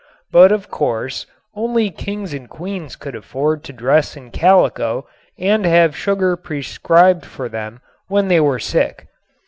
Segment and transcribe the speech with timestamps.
[0.31, 5.95] But of course only kings and queens could afford to dress in calico and have
[5.95, 9.05] sugar prescribed for them when they were sick.